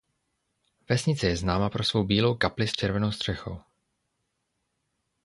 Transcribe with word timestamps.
Vesnice 0.89 1.27
je 1.29 1.37
známa 1.37 1.69
pro 1.69 1.83
svou 1.83 2.03
bílou 2.03 2.35
kapli 2.35 2.67
s 2.67 2.71
červenou 2.71 3.11
střechou. 3.11 3.61